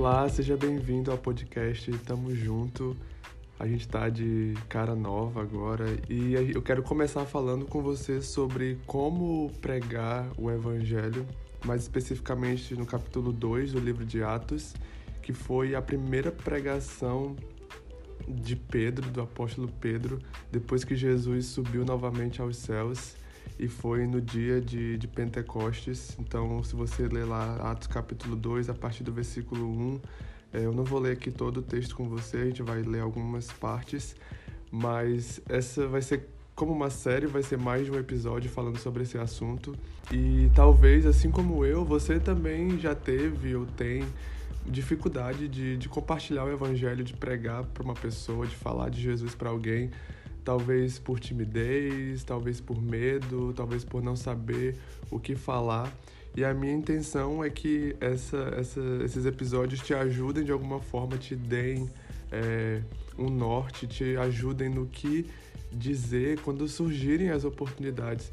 [0.00, 2.96] Olá, seja bem-vindo ao podcast Tamo Junto.
[3.58, 8.78] A gente tá de cara nova agora e eu quero começar falando com você sobre
[8.86, 11.26] como pregar o evangelho,
[11.66, 14.72] mais especificamente no capítulo 2 do livro de Atos,
[15.20, 17.36] que foi a primeira pregação
[18.26, 20.18] de Pedro, do apóstolo Pedro,
[20.50, 23.16] depois que Jesus subiu novamente aos céus
[23.60, 26.16] e foi no dia de, de Pentecostes.
[26.18, 30.00] Então, se você ler lá Atos capítulo 2, a partir do versículo 1,
[30.54, 33.00] é, eu não vou ler aqui todo o texto com você, a gente vai ler
[33.00, 34.16] algumas partes,
[34.72, 39.02] mas essa vai ser como uma série, vai ser mais de um episódio falando sobre
[39.02, 39.76] esse assunto.
[40.10, 44.04] E talvez, assim como eu, você também já teve ou tem
[44.64, 49.34] dificuldade de, de compartilhar o evangelho, de pregar para uma pessoa, de falar de Jesus
[49.34, 49.90] para alguém
[50.44, 54.76] talvez por timidez, talvez por medo, talvez por não saber
[55.10, 55.92] o que falar.
[56.36, 61.18] E a minha intenção é que essa, essa, esses episódios te ajudem de alguma forma,
[61.18, 61.90] te deem
[62.30, 62.80] é,
[63.18, 65.26] um norte, te ajudem no que
[65.72, 68.32] dizer quando surgirem as oportunidades.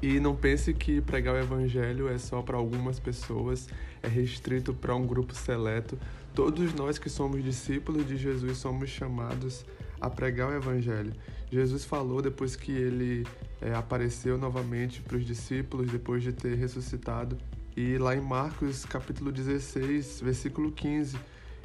[0.00, 3.68] E não pense que pregar o evangelho é só para algumas pessoas,
[4.02, 5.98] é restrito para um grupo seleto.
[6.34, 9.64] Todos nós que somos discípulos de Jesus somos chamados
[10.02, 11.12] a pregar o evangelho.
[11.50, 13.24] Jesus falou depois que ele
[13.60, 17.38] é, apareceu novamente para os discípulos, depois de ter ressuscitado.
[17.76, 21.16] E lá em Marcos, capítulo 16, versículo 15,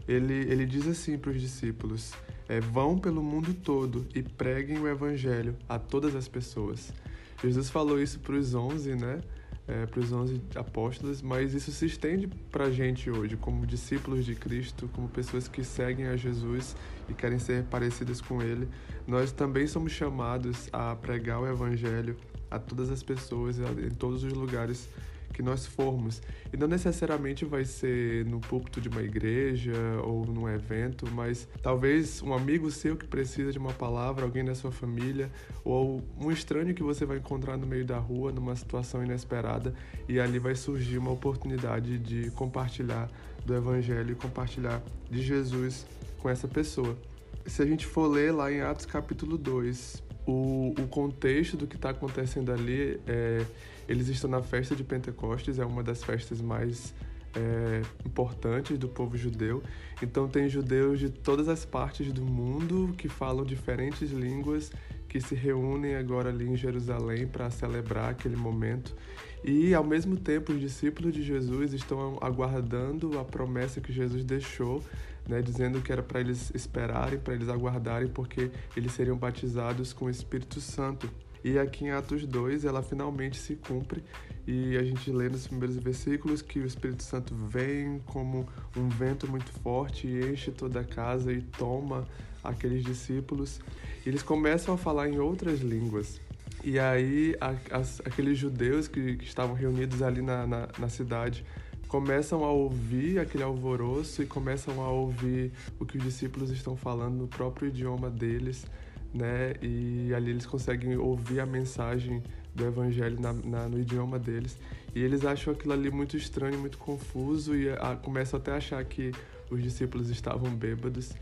[0.08, 2.14] ele, ele diz assim para os discípulos:
[2.48, 6.94] é, Vão pelo mundo todo e preguem o evangelho a todas as pessoas.
[7.42, 9.20] Jesus falou isso para os onze, né?
[9.68, 14.26] É, para os 11 apóstolos, mas isso se estende para a gente hoje, como discípulos
[14.26, 16.76] de Cristo, como pessoas que seguem a Jesus
[17.10, 18.68] e querem ser parecidas com Ele.
[19.06, 22.16] Nós também somos chamados a pregar o Evangelho
[22.50, 24.88] a todas as pessoas, em todos os lugares
[25.34, 26.22] que nós formos.
[26.52, 32.22] E não necessariamente vai ser no púlpito de uma igreja ou num evento, mas talvez
[32.22, 35.32] um amigo seu que precisa de uma palavra, alguém da sua família,
[35.64, 39.74] ou um estranho que você vai encontrar no meio da rua, numa situação inesperada,
[40.08, 43.10] e ali vai surgir uma oportunidade de compartilhar
[43.46, 45.86] do Evangelho e compartilhar de Jesus
[46.20, 46.98] com essa pessoa.
[47.46, 51.78] Se a gente for ler lá em Atos capítulo 2, o, o contexto do que
[51.78, 53.46] está acontecendo ali é
[53.88, 56.94] eles estão na festa de Pentecostes, é uma das festas mais
[57.34, 59.64] é, importantes do povo judeu.
[60.02, 64.72] Então, tem judeus de todas as partes do mundo que falam diferentes línguas
[65.08, 68.94] que se reúnem agora ali em Jerusalém para celebrar aquele momento.
[69.44, 74.84] E, ao mesmo tempo, os discípulos de Jesus estão aguardando a promessa que Jesus deixou,
[75.28, 80.06] né, dizendo que era para eles esperarem, para eles aguardarem, porque eles seriam batizados com
[80.06, 81.10] o Espírito Santo.
[81.44, 84.04] E aqui em Atos 2 ela finalmente se cumpre
[84.46, 89.30] e a gente lê nos primeiros versículos que o Espírito Santo vem como um vento
[89.30, 92.08] muito forte e enche toda a casa e toma
[92.44, 93.60] aqueles discípulos.
[94.06, 96.20] E eles começam a falar em outras línguas.
[96.68, 101.46] E aí a, as, aqueles judeus que, que, estavam reunidos ali na, na, na cidade
[101.88, 107.16] começam a ouvir aquele alvoroço e começam a ouvir o que os discípulos estão falando
[107.16, 108.66] no próprio idioma deles
[109.14, 109.54] né?
[109.62, 112.22] E ali eles conseguem ouvir a mensagem
[112.54, 114.58] do evangelho na, na, no idioma deles.
[114.96, 118.84] E eles acham aquilo ali muito estranho, muito confuso e a, começam até a achar
[118.86, 119.12] que
[119.50, 121.14] os discípulos estavam bêbados.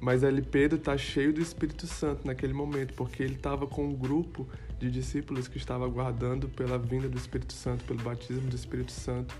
[0.00, 3.94] Mas ali Pedro está cheio do Espírito Santo naquele momento, porque ele estava com um
[3.94, 4.48] grupo
[4.80, 9.34] de discípulos que estava aguardando pela vinda do Espírito Santo, pelo batismo do Espírito Santo.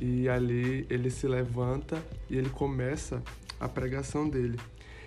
[0.00, 3.22] E ali ele se levanta e ele começa
[3.60, 4.58] a pregação dele.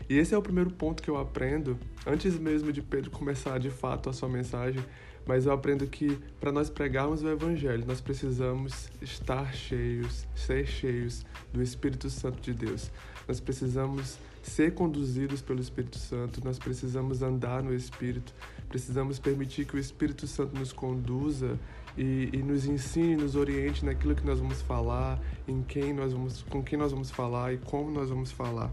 [0.09, 1.77] E esse é o primeiro ponto que eu aprendo,
[2.07, 4.81] antes mesmo de Pedro começar de fato a sua mensagem,
[5.25, 11.25] mas eu aprendo que para nós pregarmos o Evangelho, nós precisamos estar cheios, ser cheios
[11.51, 12.91] do Espírito Santo de Deus.
[13.27, 18.31] Nós precisamos ser conduzidos pelo Espírito Santo, nós precisamos andar no Espírito,
[18.69, 21.57] precisamos permitir que o Espírito Santo nos conduza
[21.97, 26.43] e, e, nos ensine, nos oriente naquilo que nós vamos falar, em quem nós vamos,
[26.43, 28.71] com quem nós vamos falar e como nós vamos falar.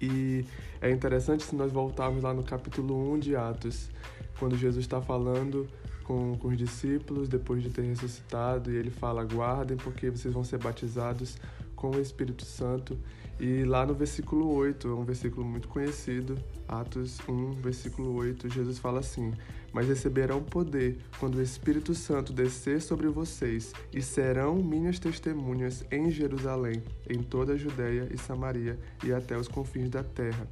[0.00, 0.44] E
[0.80, 3.90] é interessante se nós voltarmos lá no capítulo 1 de Atos,
[4.38, 5.68] quando Jesus está falando
[6.04, 10.44] com, com os discípulos depois de ter ressuscitado, e ele fala: Guardem, porque vocês vão
[10.44, 11.36] ser batizados
[11.78, 12.98] com o Espírito Santo.
[13.38, 16.36] E lá no versículo 8, é um versículo muito conhecido,
[16.66, 19.32] Atos 1, versículo 8, Jesus fala assim:
[19.72, 26.10] Mas receberão poder quando o Espírito Santo descer sobre vocês, e serão minhas testemunhas em
[26.10, 30.48] Jerusalém, em toda a Judéia e Samaria e até os confins da terra.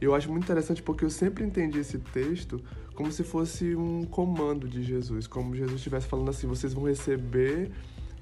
[0.00, 2.62] Eu acho muito interessante porque eu sempre entendi esse texto
[2.94, 7.70] como se fosse um comando de Jesus, como Jesus estivesse falando assim: vocês vão receber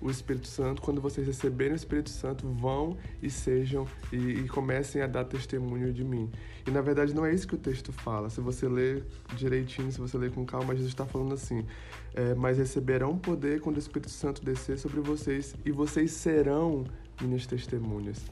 [0.04, 5.00] o Espírito Santo, quando vocês receberem o Espírito Santo, vão e sejam e, e, comecem
[5.00, 6.30] a dar testemunho de mim.
[6.66, 8.28] E na verdade não é isso que o texto fala.
[8.28, 9.02] Se você ler
[9.34, 11.64] direitinho, se você ler com calma, Jesus está falando assim:
[12.14, 16.84] é, mas receberão poder quando o Espírito Santo descer sobre vocês e vocês serão
[17.22, 18.26] minhas testemunhas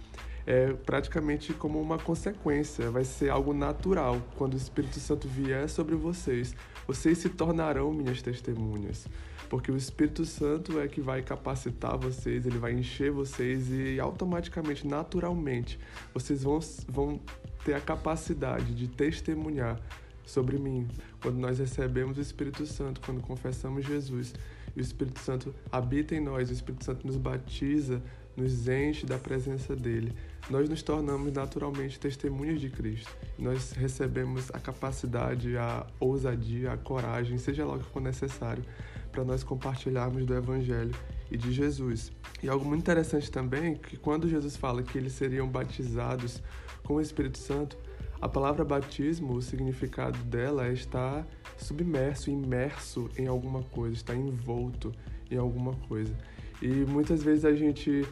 [0.47, 4.21] é praticamente como uma consequência, vai ser algo natural.
[4.37, 6.55] Quando o Espírito Santo vier sobre vocês,
[6.87, 9.07] vocês se tornarão minhas testemunhas.
[9.53, 14.87] Porque o Espírito Santo é que vai capacitar vocês, ele vai encher vocês e automaticamente,
[14.87, 15.79] naturalmente,
[16.15, 16.59] vocês vão,
[16.89, 17.21] vão
[17.63, 19.79] ter a capacidade de testemunhar
[20.25, 20.89] sobre mim.
[21.21, 24.35] Quando nós recebemos o Espírito Santo, quando confessamos Jesus,
[24.75, 28.03] e o Espírito Santo habita em nós, o Espírito Santo nos batiza,
[28.35, 30.15] nos enche da presença dele
[30.51, 33.11] nós nos tornamos naturalmente testemunhas de Cristo.
[33.39, 38.65] Nós recebemos a capacidade, a ousadia, a coragem, seja lá o que for necessário,
[39.13, 40.95] para nós compartilharmos do Evangelho
[41.31, 42.11] e de Jesus.
[42.43, 46.43] E algo muito interessante também, que quando Jesus fala que eles seriam batizados
[46.83, 47.77] com o Espírito Santo,
[48.21, 51.27] a palavra batismo, o significado dela é estar
[51.57, 54.93] submerso, imerso em alguma coisa, estar envolto
[55.31, 56.15] em alguma coisa.
[56.61, 58.07] E muitas vezes a gente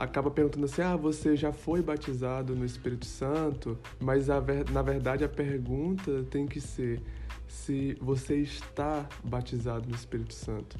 [0.00, 3.78] acaba perguntando assim: ah, você já foi batizado no Espírito Santo?
[4.00, 4.42] Mas a,
[4.72, 7.02] na verdade a pergunta tem que ser
[7.46, 10.78] se você está batizado no Espírito Santo.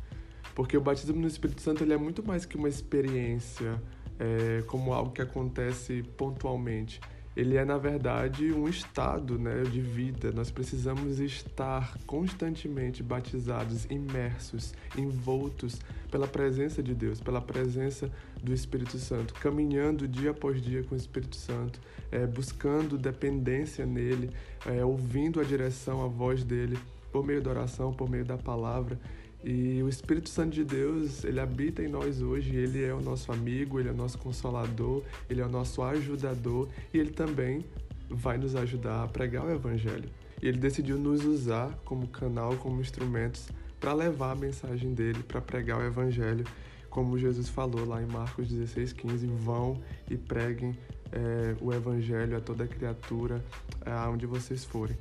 [0.54, 3.80] Porque o batismo no Espírito Santo ele é muito mais que uma experiência,
[4.18, 7.00] é, como algo que acontece pontualmente
[7.40, 10.30] ele é na verdade um estado né, de vida.
[10.30, 18.10] Nós precisamos estar constantemente batizados, imersos, envoltos pela presença de Deus, pela presença
[18.42, 21.80] do Espírito Santo, caminhando dia após dia com o Espírito Santo,
[22.12, 24.30] é, buscando dependência nele,
[24.66, 26.78] é, ouvindo a direção, a voz dele
[27.10, 28.98] por meio da oração, por meio da palavra.
[29.42, 33.32] E o Espírito Santo de Deus, ele habita em nós hoje, ele é o nosso
[33.32, 37.64] amigo, ele é o nosso consolador, ele é o nosso ajudador e ele também
[38.08, 40.10] vai nos ajudar a pregar o evangelho.
[40.42, 43.48] E ele decidiu nos usar como canal, como instrumentos
[43.78, 46.44] para levar a mensagem dele, para pregar o evangelho,
[46.90, 50.76] como Jesus falou lá em Marcos 16:15, vão e preguem
[51.12, 53.42] é, o evangelho a toda criatura,
[53.86, 54.96] aonde vocês forem.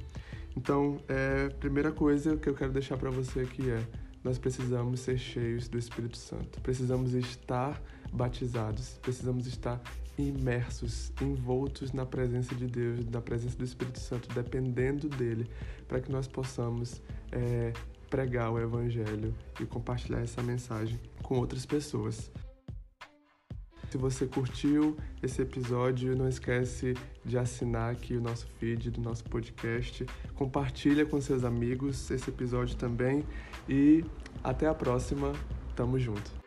[0.56, 3.84] Então, é, primeira coisa que eu quero deixar para você aqui é
[4.24, 6.60] nós precisamos ser cheios do Espírito Santo.
[6.62, 7.82] Precisamos estar
[8.12, 9.82] batizados, precisamos estar
[10.18, 15.50] imersos, envoltos na presença de Deus, na presença do Espírito Santo, dependendo dele,
[15.88, 17.02] para que nós possamos
[17.32, 17.72] é,
[18.10, 22.32] pregar o Evangelho e compartilhar essa mensagem com outras pessoas.
[23.90, 26.94] Se você curtiu esse episódio, não esquece
[27.26, 30.06] de assinar aqui o nosso feed do nosso podcast.
[30.36, 33.26] Compartilha com seus amigos esse episódio também
[33.68, 34.06] e
[34.44, 35.34] até a próxima.
[35.76, 36.39] Tamo junto.